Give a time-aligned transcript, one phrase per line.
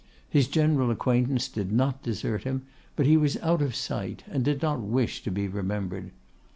[0.27, 2.63] His general acquaintance did not desert him,
[2.95, 6.09] but he was out of sight, and did not wish to be remembered.